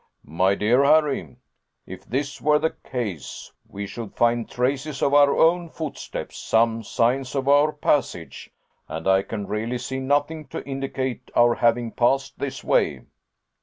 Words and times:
"My 0.25 0.55
dear 0.55 0.83
Harry 0.83 1.37
if 1.85 2.05
this 2.05 2.41
were 2.41 2.57
the 2.57 2.71
case, 2.71 3.51
we 3.67 3.85
should 3.85 4.15
find 4.17 4.49
traces 4.49 5.03
of 5.03 5.13
our 5.13 5.35
own 5.37 5.69
footsteps, 5.69 6.39
some 6.39 6.81
signs 6.81 7.35
of 7.35 7.47
our 7.47 7.71
passage; 7.71 8.49
and 8.87 9.07
I 9.07 9.21
can 9.21 9.45
really 9.45 9.77
see 9.77 9.99
nothing 9.99 10.47
to 10.47 10.65
indicate 10.65 11.29
our 11.35 11.53
having 11.53 11.91
passed 11.91 12.39
this 12.39 12.63
way." 12.63 13.01